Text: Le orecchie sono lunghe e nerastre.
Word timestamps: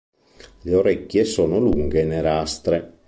Le 0.63 0.73
orecchie 0.75 1.25
sono 1.25 1.59
lunghe 1.59 2.01
e 2.01 2.05
nerastre. 2.05 2.97